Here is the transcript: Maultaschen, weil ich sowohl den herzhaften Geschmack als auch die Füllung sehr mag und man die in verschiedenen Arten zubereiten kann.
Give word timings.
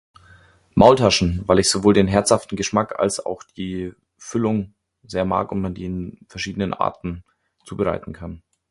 Maultaschen, 0.73 1.43
weil 1.47 1.59
ich 1.59 1.69
sowohl 1.69 1.93
den 1.93 2.07
herzhaften 2.07 2.55
Geschmack 2.57 2.97
als 2.97 3.23
auch 3.23 3.43
die 3.55 3.93
Füllung 4.17 4.73
sehr 5.03 5.25
mag 5.25 5.51
und 5.51 5.61
man 5.61 5.75
die 5.75 5.85
in 5.85 6.25
verschiedenen 6.27 6.73
Arten 6.73 7.23
zubereiten 7.65 8.11
kann. 8.11 8.41